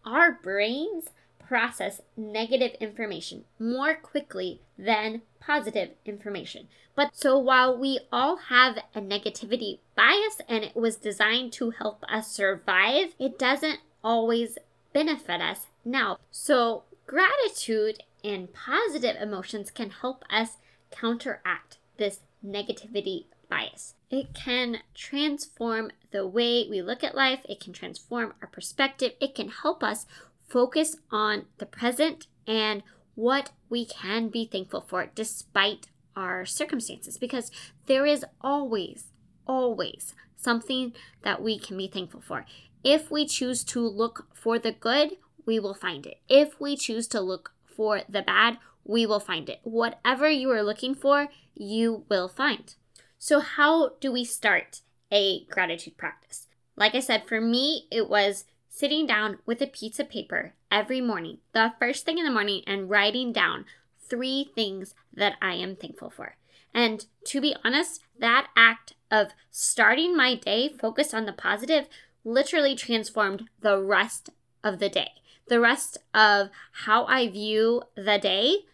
Our 0.07 0.33
brains 0.33 1.11
process 1.47 2.01
negative 2.17 2.75
information 2.81 3.45
more 3.59 3.95
quickly 3.95 4.63
than 4.79 5.21
positive 5.41 5.91
information. 6.07 6.69
But 6.95 7.15
so 7.15 7.37
while 7.37 7.77
we 7.77 8.01
all 8.11 8.37
have 8.49 8.79
a 8.95 9.03
negativity 9.03 9.81
bias 9.95 10.41
and 10.49 10.65
it 10.65 10.75
was 10.75 10.97
designed 10.97 11.53
to 11.55 11.69
help 11.69 12.03
us 12.09 12.33
survive, 12.33 13.15
it 13.19 13.39
doesn't 13.39 13.81
always 14.03 14.57
benefit 14.95 15.43
us 15.43 15.67
now. 15.85 16.17
So 16.31 16.85
gratitude 17.07 18.05
and 18.25 18.53
positive 18.53 19.17
emotions 19.21 19.71
can 19.71 19.91
help 19.91 20.25
us 20.31 20.57
counteract 20.91 21.79
this 21.97 22.21
negativity 22.45 23.27
bias. 23.49 23.95
It 24.11 24.35
can 24.35 24.79
transform 24.95 25.91
the 26.11 26.27
way 26.27 26.67
we 26.69 26.83
look 26.83 27.05
at 27.05 27.15
life, 27.15 27.41
it 27.49 27.61
can 27.61 27.73
transform 27.73 28.35
our 28.41 28.49
perspective, 28.49 29.13
it 29.21 29.35
can 29.35 29.49
help 29.49 29.83
us 29.83 30.07
focus 30.49 30.97
on 31.11 31.47
the 31.59 31.67
present 31.67 32.27
and 32.47 32.83
what 33.15 33.51
we 33.69 33.85
can 33.85 34.29
be 34.29 34.47
thankful 34.47 34.81
for 34.81 35.07
despite 35.15 35.89
our 36.17 36.45
circumstances 36.45 37.19
because 37.19 37.51
there 37.87 38.07
is 38.07 38.25
always, 38.41 39.05
always 39.47 40.15
something 40.37 40.93
that 41.23 41.43
we 41.43 41.59
can 41.59 41.77
be 41.77 41.87
thankful 41.87 42.21
for. 42.21 42.47
If 42.83 43.11
we 43.11 43.27
choose 43.27 43.63
to 43.65 43.81
look 43.81 44.27
for 44.33 44.59
the 44.59 44.73
good, 44.73 45.13
we 45.45 45.61
will 45.61 45.75
find 45.75 46.07
it. 46.07 46.19
If 46.29 46.59
we 46.61 46.77
choose 46.77 47.07
to 47.09 47.21
look 47.21 47.53
for 47.81 48.03
the 48.11 48.21
bad, 48.21 48.59
we 48.85 49.07
will 49.07 49.21
find 49.21 49.49
it. 49.49 49.59
Whatever 49.63 50.29
you 50.29 50.51
are 50.51 50.63
looking 50.63 50.95
for, 50.95 51.29
you 51.55 52.05
will 52.11 52.29
find. 52.29 52.75
So, 53.19 53.41
how 53.41 53.93
do 54.01 54.13
we 54.13 54.23
start 54.23 54.83
a 55.11 55.47
gratitude 55.47 55.97
practice? 55.97 56.47
Like 56.77 56.95
I 56.95 57.01
said, 57.01 57.27
for 57.27 57.41
me, 57.41 57.87
it 57.91 58.11
was 58.11 58.45
sitting 58.69 59.07
down 59.07 59.39
with 59.47 59.63
a 59.63 59.67
piece 59.67 59.99
of 59.99 60.11
paper 60.11 60.53
every 60.71 61.01
morning, 61.01 61.39
the 61.55 61.73
first 61.79 62.05
thing 62.05 62.19
in 62.19 62.27
the 62.27 62.31
morning, 62.31 62.65
and 62.67 62.91
writing 62.91 63.33
down 63.33 63.65
three 64.11 64.51
things 64.55 64.95
that 65.15 65.37
I 65.41 65.55
am 65.55 65.75
thankful 65.75 66.11
for. 66.11 66.37
And 66.75 67.07
to 67.29 67.41
be 67.41 67.57
honest, 67.65 68.03
that 68.19 68.49
act 68.55 68.93
of 69.11 69.29
starting 69.51 70.15
my 70.15 70.35
day 70.35 70.69
focused 70.69 71.15
on 71.15 71.25
the 71.25 71.33
positive 71.33 71.89
literally 72.25 72.77
transformed 72.77 73.49
the 73.59 73.81
rest 73.81 74.29
of 74.63 74.81
the 74.81 74.91
day. 74.91 75.13
The 75.51 75.59
rest 75.59 75.99
of 76.15 76.51
how 76.87 77.07
I 77.07 77.29
view 77.29 77.83
the 77.97 78.21
day 78.23 78.67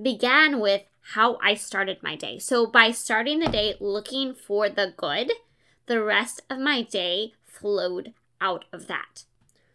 began 0.00 0.60
with 0.60 0.82
how 1.14 1.38
I 1.42 1.54
started 1.54 2.04
my 2.04 2.14
day. 2.14 2.38
So 2.38 2.68
by 2.68 2.92
starting 2.92 3.40
the 3.40 3.48
day 3.48 3.74
looking 3.80 4.32
for 4.32 4.68
the 4.68 4.94
good, 4.96 5.32
the 5.86 6.00
rest 6.00 6.42
of 6.48 6.60
my 6.60 6.82
day 6.82 7.32
flowed 7.42 8.14
out 8.40 8.64
of 8.72 8.86
that. 8.86 9.24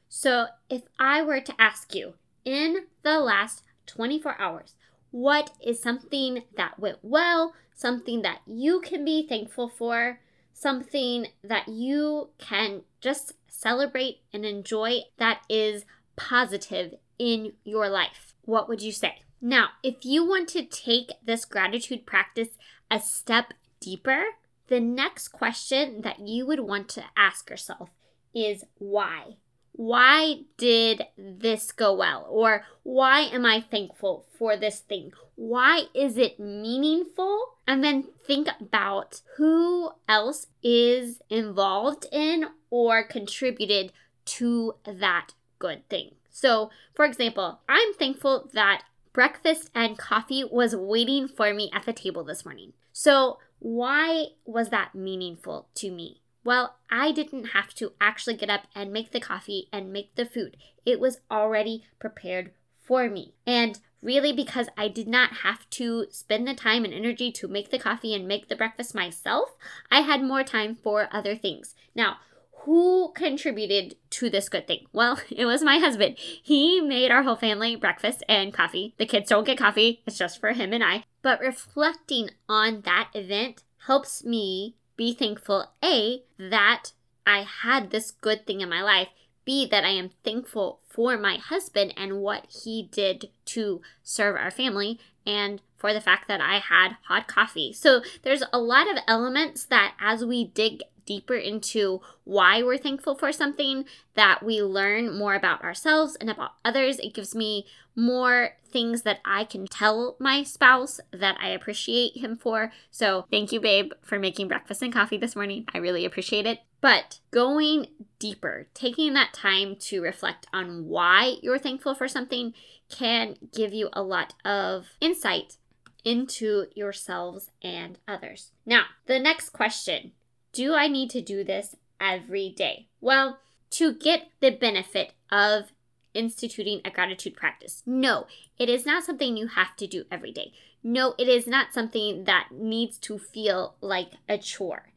So, 0.08 0.48
if 0.70 0.84
I 0.98 1.22
were 1.22 1.42
to 1.42 1.62
ask 1.62 1.94
you 1.94 2.14
in 2.46 2.86
the 3.04 3.20
last 3.20 3.64
24 3.88 4.40
hours, 4.40 4.76
what 5.12 5.52
is 5.62 5.82
something 5.82 6.44
that 6.56 6.80
went 6.80 7.00
well, 7.02 7.54
something 7.76 8.22
that 8.22 8.40
you 8.48 8.80
can 8.80 9.04
be 9.04 9.28
thankful 9.28 9.68
for, 9.68 10.22
something 10.54 11.28
that 11.44 11.68
you 11.68 12.30
can 12.38 12.84
just 13.02 13.34
celebrate 13.48 14.22
and 14.32 14.46
enjoy 14.46 15.02
that 15.18 15.42
is 15.50 15.84
positive 16.20 16.96
in 17.18 17.54
your 17.64 17.90
life? 17.90 18.36
What 18.44 18.68
would 18.70 18.82
you 18.82 18.92
say? 18.92 19.22
Now, 19.42 19.70
if 19.82 20.04
you 20.04 20.26
want 20.26 20.50
to 20.50 20.66
take 20.66 21.12
this 21.24 21.46
gratitude 21.46 22.06
practice 22.06 22.50
a 22.92 23.00
step 23.00 23.54
deeper, 23.80 24.24
the 24.68 24.82
next 24.82 25.30
question 25.30 26.02
that 26.02 26.20
you 26.20 26.46
would 26.46 26.60
want 26.60 26.90
to 26.90 27.06
ask 27.16 27.50
yourself 27.50 27.90
is 28.36 28.66
why? 28.78 29.38
Why 29.72 30.42
did 30.58 31.04
this 31.18 31.72
go 31.72 31.94
well? 31.94 32.28
Or 32.30 32.66
why 32.84 33.22
am 33.22 33.46
I 33.46 33.62
thankful 33.62 34.26
for 34.38 34.58
this 34.58 34.80
thing? 34.80 35.14
Why 35.36 35.84
is 35.96 36.18
it 36.18 36.38
meaningful? 36.38 37.56
And 37.66 37.82
then 37.82 38.10
think 38.28 38.50
about 38.60 39.22
who 39.38 39.92
else 40.10 40.48
is 40.62 41.22
involved 41.30 42.06
in 42.12 42.48
or 42.70 43.04
contributed 43.04 43.94
to 44.26 44.76
that 44.86 45.30
good 45.60 45.88
thing. 45.90 46.16
So, 46.30 46.70
for 46.96 47.06
example, 47.06 47.60
I'm 47.68 47.94
thankful 47.94 48.50
that 48.54 48.84
breakfast 49.14 49.70
and 49.76 49.98
coffee 49.98 50.44
was 50.44 50.76
waiting 50.76 51.28
for 51.28 51.54
me 51.54 51.70
at 51.74 51.86
the 51.86 51.94
table 51.94 52.24
this 52.24 52.46
morning. 52.46 52.74
So, 52.94 53.40
why 53.60 54.28
was 54.46 54.70
that 54.70 54.96
meaningful 54.96 55.68
to 55.76 55.92
me? 55.92 56.22
Well, 56.44 56.78
I 56.90 57.12
didn't 57.12 57.48
have 57.48 57.74
to 57.76 57.92
actually 58.00 58.38
get 58.38 58.50
up 58.50 58.62
and 58.74 58.94
make 58.94 59.12
the 59.12 59.20
coffee 59.20 59.68
and 59.74 59.92
make 59.92 60.16
the 60.16 60.26
food. 60.26 60.56
It 60.86 61.00
was 61.00 61.20
already 61.30 61.84
prepared 62.00 62.52
for 62.80 63.10
me. 63.10 63.34
And 63.46 63.80
really, 64.02 64.32
because 64.32 64.70
I 64.78 64.88
did 64.88 65.08
not 65.08 65.38
have 65.44 65.70
to 65.72 66.06
spend 66.10 66.48
the 66.48 66.54
time 66.54 66.86
and 66.86 66.94
energy 66.94 67.32
to 67.34 67.48
make 67.48 67.70
the 67.70 67.80
coffee 67.80 68.16
and 68.16 68.28
make 68.28 68.48
the 68.48 68.56
breakfast 68.56 68.96
myself, 68.96 69.50
I 69.92 70.02
had 70.02 70.24
more 70.24 70.44
time 70.44 70.76
for 70.76 71.10
other 71.12 71.36
things. 71.36 71.76
Now, 71.94 72.18
who 72.62 73.12
contributed 73.14 73.96
to 74.12 74.30
this 74.30 74.50
good 74.50 74.68
thing? 74.68 74.86
Well, 74.92 75.20
it 75.30 75.46
was 75.46 75.64
my 75.64 75.78
husband. 75.78 76.18
He 76.18 76.82
made 76.82 77.12
our 77.12 77.24
whole 77.24 77.36
family 77.36 77.76
breakfast 77.76 78.24
and 78.28 78.54
coffee. 78.54 78.94
The 78.98 79.06
kids 79.06 79.30
don't 79.30 79.46
get 79.46 79.58
coffee, 79.58 80.02
it's 80.06 80.18
just 80.18 80.40
for 80.40 80.52
him 80.54 80.74
and 80.74 80.84
I. 80.84 81.04
But 81.22 81.40
reflecting 81.40 82.32
on 82.48 82.82
that 82.82 83.10
event 83.14 83.64
helps 83.86 84.24
me 84.24 84.76
be 84.96 85.14
thankful 85.14 85.72
A, 85.84 86.24
that 86.38 86.92
I 87.26 87.44
had 87.44 87.90
this 87.90 88.12
good 88.12 88.46
thing 88.46 88.62
in 88.62 88.70
my 88.70 88.82
life, 88.82 89.08
B, 89.46 89.66
that 89.66 89.86
I 89.86 89.90
am 89.90 90.12
thankful 90.24 90.82
for 90.88 91.18
my 91.18 91.38
husband 91.38 91.94
and 91.96 92.20
what 92.20 92.46
he 92.64 92.90
did 92.92 93.30
to 93.46 93.82
serve 94.04 94.36
our 94.36 94.52
family, 94.52 95.00
and 95.26 95.62
for 95.78 95.94
the 95.94 96.02
fact 96.02 96.28
that 96.28 96.42
I 96.42 96.60
had 96.60 96.98
hot 97.08 97.28
coffee. 97.28 97.72
So 97.72 98.02
there's 98.24 98.44
a 98.52 98.60
lot 98.60 98.90
of 98.92 99.02
elements 99.08 99.64
that 99.66 99.96
as 100.02 100.26
we 100.26 100.46
dig 100.46 100.84
deeper 101.10 101.34
into 101.34 102.02
why 102.24 102.62
we're 102.62 102.78
thankful 102.78 103.16
for 103.16 103.32
something, 103.32 103.84
that 104.14 104.44
we 104.44 104.62
learn 104.62 105.18
more 105.18 105.34
about 105.34 105.64
ourselves 105.64 106.16
and 106.22 106.30
about 106.30 106.52
others. 106.64 107.00
It 107.00 107.16
gives 107.16 107.34
me 107.34 107.66
more 107.96 108.52
things 108.72 109.02
that 109.02 109.20
I 109.26 109.44
can 109.44 109.66
tell 109.66 110.16
my 110.20 110.44
spouse 110.44 111.00
that 111.12 111.36
I 111.42 111.50
appreciate 111.50 112.18
him 112.18 112.38
for. 112.38 112.72
So, 112.92 113.26
thank 113.32 113.52
you, 113.52 113.60
babe, 113.60 113.92
for 114.04 114.20
making 114.20 114.48
breakfast 114.50 114.84
and 114.84 114.94
coffee 114.94 115.18
this 115.18 115.36
morning. 115.36 115.66
I 115.74 115.80
really 115.80 116.06
appreciate 116.06 116.46
it. 116.46 116.60
But 116.80 117.20
going 117.32 117.88
deeper, 118.20 118.68
taking 118.76 119.14
that 119.16 119.34
time 119.34 119.76
to 119.78 120.02
reflect 120.02 120.46
on 120.54 120.86
why 120.86 121.38
you're 121.42 121.58
thankful 121.58 121.96
for 121.96 122.08
something 122.08 122.54
can 122.88 123.36
give 123.52 123.74
you 123.74 123.90
a 123.94 124.04
lot 124.04 124.36
of 124.46 124.86
insight 125.02 125.58
into 126.06 126.68
yourselves 126.76 127.50
and 127.62 127.98
others. 128.08 128.52
Now, 128.66 128.84
the 129.08 129.20
next 129.20 129.50
question 129.50 130.14
do 130.52 130.76
I 130.76 130.88
need 130.88 131.10
to 131.12 131.22
do 131.22 131.44
this 131.44 131.76
every 132.00 132.50
day? 132.50 132.88
Well, 133.02 133.40
to 133.72 133.94
get 133.94 134.30
the 134.40 134.52
benefit 134.52 135.14
of 135.32 135.72
instituting 136.14 136.82
a 136.84 136.90
gratitude 136.90 137.36
practice, 137.36 137.84
no, 137.86 138.28
it 138.58 138.70
is 138.70 138.86
not 138.86 139.04
something 139.04 139.38
you 139.38 139.48
have 139.48 139.76
to 139.78 139.88
do 139.88 140.06
every 140.12 140.32
day. 140.32 140.54
No, 140.84 141.14
it 141.18 141.28
is 141.28 141.46
not 141.46 141.74
something 141.74 142.24
that 142.24 142.50
needs 142.52 142.98
to 143.00 143.18
feel 143.18 143.76
like 143.82 144.14
a 144.28 144.38
chore. 144.38 144.90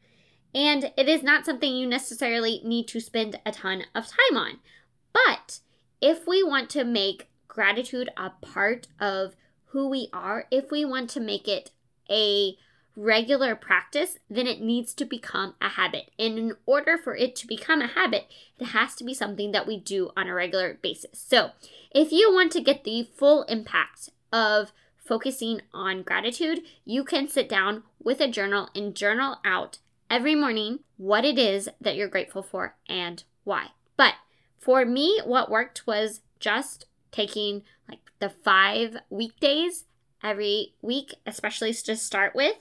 And 0.55 0.91
it 0.95 1.09
is 1.09 1.23
not 1.23 1.45
something 1.45 1.75
you 1.75 1.87
necessarily 1.87 2.61
need 2.63 2.87
to 2.89 2.99
spend 2.99 3.39
a 3.45 3.51
ton 3.51 3.83
of 3.93 4.07
time 4.07 4.37
on. 4.37 4.59
But 5.11 5.59
if 6.01 6.27
we 6.27 6.43
want 6.43 6.69
to 6.71 6.83
make 6.83 7.29
gratitude 7.47 8.09
a 8.17 8.31
part 8.41 8.87
of 8.99 9.35
who 9.67 9.89
we 9.89 10.09
are, 10.13 10.45
if 10.51 10.71
we 10.71 10.85
want 10.85 11.09
to 11.11 11.19
make 11.19 11.47
it 11.47 11.71
a 12.09 12.55
regular 12.95 13.55
practice, 13.55 14.17
then 14.29 14.47
it 14.47 14.61
needs 14.61 14.93
to 14.93 15.05
become 15.05 15.55
a 15.61 15.69
habit. 15.69 16.11
And 16.19 16.37
in 16.37 16.55
order 16.65 16.97
for 16.97 17.15
it 17.15 17.35
to 17.37 17.47
become 17.47 17.81
a 17.81 17.87
habit, 17.87 18.27
it 18.59 18.67
has 18.67 18.95
to 18.95 19.03
be 19.03 19.13
something 19.13 19.51
that 19.51 19.67
we 19.67 19.79
do 19.79 20.11
on 20.15 20.27
a 20.27 20.33
regular 20.33 20.77
basis. 20.81 21.19
So, 21.19 21.51
if 21.91 22.11
you 22.11 22.31
want 22.31 22.51
to 22.53 22.61
get 22.61 22.83
the 22.83 23.07
full 23.15 23.43
impact 23.43 24.09
of 24.31 24.71
focusing 24.97 25.61
on 25.73 26.03
gratitude, 26.03 26.61
you 26.85 27.03
can 27.03 27.27
sit 27.27 27.49
down 27.49 27.83
with 28.01 28.19
a 28.19 28.27
journal 28.27 28.69
and 28.75 28.95
journal 28.95 29.39
out 29.45 29.79
every 30.09 30.35
morning 30.35 30.79
what 30.97 31.25
it 31.25 31.37
is 31.37 31.69
that 31.81 31.95
you're 31.95 32.07
grateful 32.07 32.43
for 32.43 32.75
and 32.87 33.23
why. 33.43 33.67
But 33.97 34.13
for 34.59 34.85
me, 34.85 35.19
what 35.25 35.51
worked 35.51 35.85
was 35.85 36.21
just 36.39 36.85
taking 37.11 37.63
like 37.89 37.99
the 38.19 38.29
five 38.29 38.97
weekdays 39.09 39.85
every 40.23 40.73
week, 40.81 41.15
especially 41.25 41.73
to 41.73 41.95
start 41.95 42.33
with, 42.33 42.55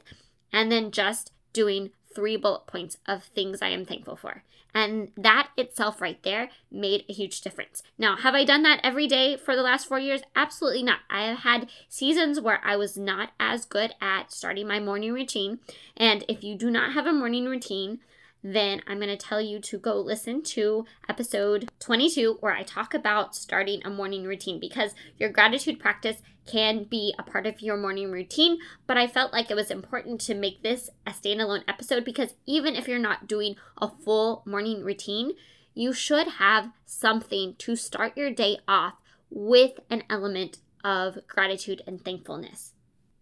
and 0.52 0.70
then 0.70 0.90
just 0.90 1.32
doing 1.52 1.90
three 2.14 2.36
bullet 2.36 2.66
points 2.66 2.98
of 3.06 3.24
things 3.24 3.62
I 3.62 3.68
am 3.68 3.84
thankful 3.84 4.16
for. 4.16 4.44
And 4.74 5.12
that 5.16 5.50
itself, 5.56 6.00
right 6.00 6.22
there, 6.22 6.48
made 6.70 7.04
a 7.08 7.12
huge 7.12 7.42
difference. 7.42 7.82
Now, 7.98 8.16
have 8.16 8.34
I 8.34 8.44
done 8.44 8.62
that 8.62 8.80
every 8.82 9.06
day 9.06 9.36
for 9.36 9.54
the 9.54 9.62
last 9.62 9.86
four 9.86 9.98
years? 9.98 10.22
Absolutely 10.34 10.82
not. 10.82 11.00
I 11.10 11.26
have 11.26 11.40
had 11.40 11.68
seasons 11.88 12.40
where 12.40 12.60
I 12.64 12.76
was 12.76 12.96
not 12.96 13.32
as 13.38 13.66
good 13.66 13.94
at 14.00 14.32
starting 14.32 14.66
my 14.66 14.80
morning 14.80 15.12
routine. 15.12 15.58
And 15.96 16.24
if 16.26 16.42
you 16.42 16.56
do 16.56 16.70
not 16.70 16.94
have 16.94 17.06
a 17.06 17.12
morning 17.12 17.44
routine, 17.44 18.00
then 18.42 18.82
I'm 18.86 18.98
going 18.98 19.08
to 19.08 19.16
tell 19.16 19.40
you 19.40 19.60
to 19.60 19.78
go 19.78 19.96
listen 19.96 20.42
to 20.42 20.84
episode 21.08 21.70
22 21.78 22.38
where 22.40 22.52
I 22.52 22.62
talk 22.62 22.92
about 22.92 23.36
starting 23.36 23.84
a 23.84 23.90
morning 23.90 24.24
routine 24.24 24.58
because 24.58 24.94
your 25.16 25.30
gratitude 25.30 25.78
practice 25.78 26.22
can 26.46 26.84
be 26.84 27.14
a 27.18 27.22
part 27.22 27.46
of 27.46 27.62
your 27.62 27.76
morning 27.76 28.10
routine. 28.10 28.58
But 28.86 28.96
I 28.96 29.06
felt 29.06 29.32
like 29.32 29.50
it 29.50 29.56
was 29.56 29.70
important 29.70 30.20
to 30.22 30.34
make 30.34 30.62
this 30.62 30.90
a 31.06 31.10
standalone 31.10 31.62
episode 31.68 32.04
because 32.04 32.34
even 32.46 32.74
if 32.74 32.88
you're 32.88 32.98
not 32.98 33.28
doing 33.28 33.56
a 33.80 33.88
full 33.88 34.42
morning 34.44 34.82
routine, 34.82 35.32
you 35.74 35.92
should 35.92 36.26
have 36.26 36.70
something 36.84 37.54
to 37.58 37.76
start 37.76 38.16
your 38.16 38.30
day 38.30 38.58
off 38.66 38.94
with 39.30 39.78
an 39.88 40.02
element 40.10 40.58
of 40.84 41.18
gratitude 41.28 41.80
and 41.86 42.04
thankfulness. 42.04 42.72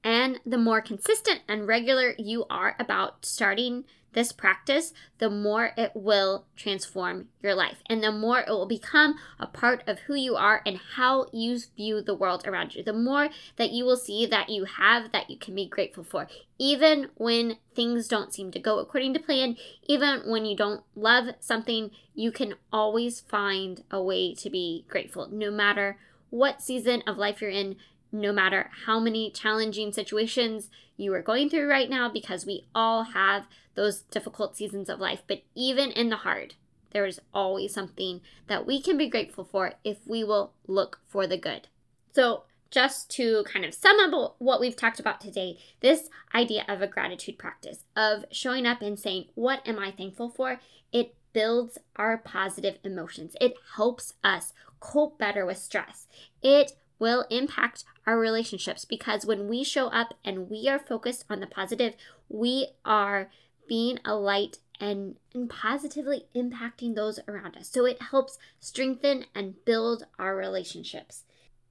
And 0.03 0.41
the 0.47 0.59
more 0.59 0.81
consistent 0.81 1.41
and 1.47 1.69
regular 1.69 2.15
you 2.19 2.47
are 2.49 2.75
about 2.79 3.27
starting 3.27 3.85
this 4.13 4.33
practice, 4.33 4.93
the 5.19 5.31
more 5.31 5.73
it 5.77 5.93
will 5.95 6.47
transform 6.57 7.29
your 7.43 7.55
life 7.55 7.79
and 7.87 8.03
the 8.03 8.13
more 8.13 8.41
it 8.41 8.49
will 8.49 8.67
become 8.67 9.15
a 9.39 9.47
part 9.47 9.83
of 9.87 10.01
who 10.01 10.15
you 10.15 10.37
are 10.37 10.63
and 10.67 10.81
how 10.97 11.27
you 11.33 11.59
view 11.77 12.03
the 12.03 12.15
world 12.15 12.47
around 12.47 12.75
you. 12.75 12.83
The 12.83 12.93
more 12.93 13.29
that 13.57 13.71
you 13.71 13.85
will 13.85 13.97
see 13.97 14.27
that 14.27 14.49
you 14.49 14.65
have 14.65 15.13
that 15.13 15.31
you 15.31 15.37
can 15.39 15.55
be 15.55 15.67
grateful 15.67 16.05
for, 16.05 16.27
even 16.59 17.09
when 17.15 17.57
things 17.75 18.09
don't 18.09 18.35
seem 18.35 18.51
to 18.53 18.59
go 18.59 18.79
according 18.79 19.15
to 19.15 19.21
plan, 19.21 19.57
even 19.85 20.23
when 20.27 20.45
you 20.45 20.57
don't 20.57 20.83
love 20.95 21.35
something, 21.41 21.91
you 22.15 22.33
can 22.33 22.55
always 22.73 23.21
find 23.21 23.83
a 23.91 24.03
way 24.03 24.35
to 24.35 24.51
be 24.51 24.85
grateful 24.89 25.29
no 25.31 25.51
matter 25.51 25.99
what 26.31 26.63
season 26.63 27.03
of 27.07 27.17
life 27.17 27.41
you're 27.41 27.51
in, 27.51 27.77
no 28.13 28.33
matter 28.33 28.71
how 28.87 28.99
many 29.01 29.31
challenging 29.31 29.93
situations 29.93 30.71
you 30.97 31.13
are 31.15 31.23
going 31.23 31.49
through 31.49 31.69
right 31.69 31.89
now, 31.89 32.09
because 32.09 32.47
we 32.47 32.67
all 32.75 33.05
have 33.05 33.47
those 33.75 34.03
difficult 34.03 34.57
seasons 34.57 34.89
of 34.89 35.01
life. 35.01 35.23
But 35.27 35.43
even 35.55 35.91
in 35.93 36.11
the 36.11 36.17
hard, 36.17 36.55
there 36.91 37.07
is 37.07 37.21
always 37.33 37.73
something 37.73 38.21
that 38.47 38.67
we 38.67 38.83
can 38.83 38.99
be 38.99 39.09
grateful 39.09 39.45
for 39.45 39.75
if 39.85 39.99
we 40.07 40.25
will 40.25 40.53
look 40.67 41.01
for 41.07 41.27
the 41.27 41.37
good. 41.37 41.69
So, 42.13 42.45
just 42.71 43.11
to 43.13 43.45
kind 43.53 43.65
of 43.65 43.75
sum 43.75 43.99
up 43.99 44.37
what 44.39 44.61
we've 44.61 44.77
talked 44.77 45.01
about 45.01 45.21
today, 45.21 45.59
this 45.81 46.09
idea 46.35 46.65
of 46.69 46.81
a 46.81 46.87
gratitude 46.87 47.37
practice, 47.37 47.85
of 47.97 48.25
showing 48.31 48.65
up 48.65 48.81
and 48.81 48.99
saying, 48.99 49.27
What 49.35 49.67
am 49.67 49.79
I 49.79 49.91
thankful 49.91 50.31
for? 50.31 50.61
It 50.93 51.15
builds 51.33 51.79
our 51.97 52.19
positive 52.19 52.79
emotions. 52.85 53.37
It 53.41 53.55
helps 53.77 54.15
us 54.23 54.53
cope 54.79 55.19
better 55.19 55.45
with 55.45 55.59
stress. 55.59 56.07
It 56.43 56.73
will 57.01 57.25
impact 57.31 57.85
our 58.07 58.19
relationships 58.19 58.85
because 58.85 59.27
when 59.27 59.49
we 59.49 59.65
show 59.65 59.89
up 59.89 60.15
and 60.25 60.49
we 60.49 60.69
are 60.69 60.79
focused 60.79 61.25
on 61.29 61.41
the 61.41 61.47
positive, 61.47 61.95
we 62.29 62.69
are 62.85 63.31
being 63.67 63.99
a 64.05 64.15
light 64.15 64.59
and, 64.79 65.17
and 65.35 65.51
positively 65.51 66.27
impacting 66.35 66.95
those 66.95 67.19
around 67.27 67.57
us. 67.57 67.69
So 67.69 67.85
it 67.87 68.01
helps 68.01 68.39
strengthen 68.61 69.27
and 69.35 69.65
build 69.65 70.05
our 70.19 70.37
relationships. 70.37 71.25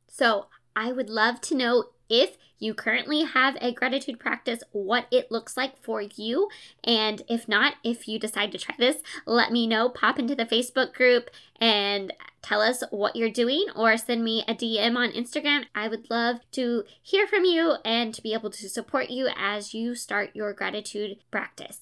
So 0.08 0.48
I 0.76 0.92
would 0.92 1.10
love 1.10 1.40
to 1.42 1.56
know 1.56 1.86
if 2.10 2.38
you 2.60 2.74
currently 2.74 3.24
have 3.24 3.58
a 3.62 3.74
gratitude 3.74 4.20
practice, 4.20 4.62
what 4.72 5.08
it 5.12 5.32
looks 5.32 5.56
like 5.56 5.82
for 5.82 6.02
you. 6.02 6.50
And 6.84 7.22
if 7.30 7.48
not, 7.48 7.76
if 7.84 8.08
you 8.08 8.20
decide 8.20 8.52
to 8.52 8.58
try 8.58 8.76
this, 8.78 8.98
let 9.26 9.52
me 9.52 9.66
know. 9.66 9.90
Pop 9.90 10.20
into 10.20 10.36
the 10.36 10.46
Facebook 10.46 10.94
group 10.94 11.30
and 11.60 12.14
tell 12.42 12.62
us 12.62 12.84
what 12.92 13.16
you're 13.16 13.30
doing 13.30 13.66
or 13.76 13.96
send 13.98 14.24
me 14.24 14.44
a 14.48 14.54
DM 14.54 14.98
on 14.98 15.12
Instagram. 15.12 15.66
I 15.74 15.88
would 15.88 16.10
love 16.10 16.38
to 16.52 16.84
hear 17.02 17.28
from 17.28 17.46
you 17.46 17.76
and 17.86 18.14
to 18.14 18.22
be 18.22 18.34
able 18.34 18.50
to 18.50 18.70
support 18.70 19.10
you 19.10 19.30
as 19.38 19.74
you 19.74 19.96
start 19.96 20.32
your 20.34 20.54
gratitude 20.54 21.18
practice. 21.32 21.82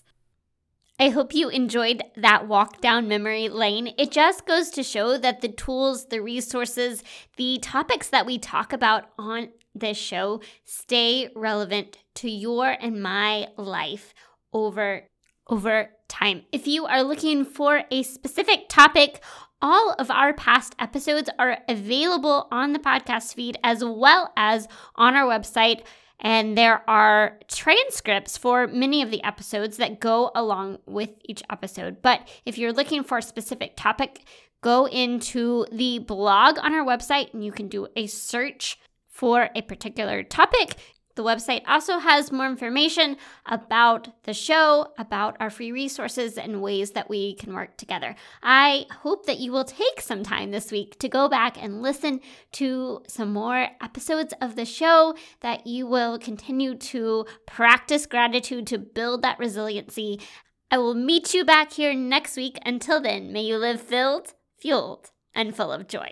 I 1.00 1.10
hope 1.10 1.36
you 1.36 1.50
enjoyed 1.50 2.02
that 2.16 2.48
walk 2.48 2.82
down 2.82 3.08
memory 3.08 3.50
lane. 3.50 3.94
It 4.00 4.12
just 4.12 4.48
goes 4.48 4.72
to 4.72 4.82
show 4.82 5.16
that 5.20 5.42
the 5.42 5.48
tools, 5.48 6.08
the 6.08 6.24
resources, 6.24 7.04
the 7.36 7.60
topics 7.62 8.10
that 8.10 8.26
we 8.26 8.40
talk 8.40 8.74
about 8.74 9.12
on 9.16 9.50
this 9.80 9.98
show 9.98 10.42
stay 10.66 11.30
relevant 11.36 11.98
to 12.16 12.30
your 12.30 12.70
and 12.70 13.02
my 13.02 13.48
life 13.58 14.14
over 14.54 15.04
over 15.50 15.90
time. 16.10 16.44
If 16.52 16.68
you 16.68 16.86
are 16.86 17.04
looking 17.04 17.46
for 17.46 17.84
a 17.90 18.04
specific 18.04 18.68
topic, 18.68 19.24
all 19.62 19.94
of 19.94 20.12
our 20.12 20.34
past 20.34 20.76
episodes 20.78 21.30
are 21.40 21.60
available 21.68 22.48
on 22.52 22.74
the 22.74 22.80
podcast 22.80 23.34
feed 23.34 23.58
as 23.64 23.84
well 23.84 24.32
as 24.36 24.68
on 24.96 25.16
our 25.16 25.28
website 25.28 25.84
and 26.20 26.58
there 26.58 26.88
are 26.90 27.38
transcripts 27.48 28.38
for 28.38 28.68
many 28.68 29.02
of 29.02 29.12
the 29.12 29.24
episodes 29.24 29.78
that 29.78 30.00
go 30.00 30.32
along 30.34 30.80
with 30.88 31.12
each 31.26 31.44
episode. 31.52 32.02
But 32.02 32.28
if 32.46 32.58
you're 32.58 32.74
looking 32.74 33.04
for 33.04 33.20
a 33.20 33.24
specific 33.24 33.74
topic, 33.76 34.26
go 34.62 34.88
into 34.88 35.66
the 35.72 36.00
blog 36.00 36.58
on 36.58 36.74
our 36.74 36.86
website 36.86 37.34
and 37.34 37.46
you 37.46 37.52
can 37.52 37.68
do 37.68 37.88
a 37.96 38.08
search 38.08 38.80
for 39.18 39.50
a 39.56 39.64
particular 39.64 40.22
topic. 40.22 40.76
The 41.16 41.24
website 41.24 41.64
also 41.68 41.98
has 41.98 42.32
more 42.32 42.46
information 42.46 43.18
about 43.48 44.24
the 44.26 44.34
show, 44.36 44.94
about 45.00 45.36
our 45.40 45.50
free 45.50 45.72
resources, 45.72 46.38
and 46.38 46.62
ways 46.62 46.92
that 46.92 47.10
we 47.10 47.34
can 47.34 47.56
work 47.56 47.76
together. 47.78 48.14
I 48.44 48.86
hope 49.02 49.26
that 49.26 49.40
you 49.40 49.52
will 49.52 49.64
take 49.64 50.00
some 50.00 50.22
time 50.22 50.52
this 50.52 50.72
week 50.72 51.00
to 51.00 51.10
go 51.10 51.28
back 51.28 51.62
and 51.62 51.82
listen 51.82 52.22
to 52.52 53.02
some 53.08 53.34
more 53.34 53.70
episodes 53.82 54.36
of 54.40 54.56
the 54.56 54.66
show, 54.66 55.16
that 55.40 55.66
you 55.66 55.88
will 55.88 56.20
continue 56.20 56.76
to 56.76 57.26
practice 57.48 58.06
gratitude 58.06 58.68
to 58.68 58.78
build 58.78 59.24
that 59.24 59.40
resiliency. 59.40 60.22
I 60.70 60.78
will 60.78 60.94
meet 60.94 61.34
you 61.34 61.44
back 61.44 61.74
here 61.74 61.96
next 61.96 62.38
week. 62.38 62.60
Until 62.64 63.02
then, 63.02 63.34
may 63.34 63.42
you 63.42 63.58
live 63.58 63.82
filled, 63.82 64.36
fueled, 64.60 65.10
and 65.34 65.56
full 65.56 65.72
of 65.72 65.88
joy. 65.88 66.12